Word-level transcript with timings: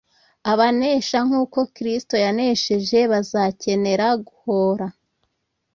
Abanesha 0.51 1.17
nkuko 1.27 1.59
Kristo 1.75 2.15
yanesheje 2.25 2.99
bazakenera 3.11 4.07
guhora 4.27 4.87